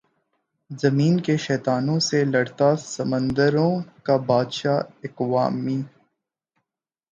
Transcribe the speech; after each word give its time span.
زمین 0.71 1.19
کے 1.19 1.35
شیطانوں 1.37 1.97
سے 1.99 2.23
لڑتا 2.25 2.75
سمندروں 2.85 3.71
کا 4.03 4.15
بادشاہ 4.25 4.79
ایکوامین 5.01 5.81